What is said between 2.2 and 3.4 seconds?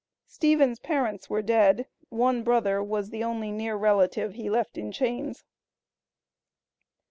brother was the